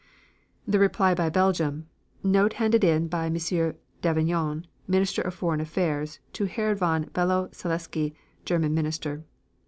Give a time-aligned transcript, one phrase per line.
[0.67, 1.85] THE REPLY BY BELGIUM
[2.23, 3.35] Note handed in by M.
[4.01, 9.23] Davignon, Minister for Foreign Affairs, to Herr von Below Saleske, German Minister.